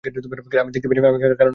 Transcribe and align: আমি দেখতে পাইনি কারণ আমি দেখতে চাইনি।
আমি 0.03 0.11
দেখতে 0.13 0.27
পাইনি 0.29 1.01
কারণ 1.01 1.13
আমি 1.13 1.21
দেখতে 1.21 1.37
চাইনি। 1.39 1.49